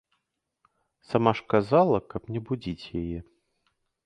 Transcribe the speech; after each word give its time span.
Сама 1.09 1.31
ж 1.37 1.45
казала, 1.55 1.97
каб 2.15 2.23
не 2.37 2.43
будзіць 2.49 2.85
яе. 3.05 3.19